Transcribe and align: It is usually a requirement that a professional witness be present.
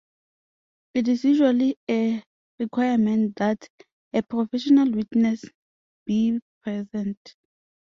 It 0.95 1.07
is 1.09 1.25
usually 1.25 1.77
a 1.87 2.23
requirement 2.57 3.35
that 3.35 3.69
a 4.13 4.23
professional 4.23 4.91
witness 4.91 5.45
be 6.07 6.39
present. 6.63 7.35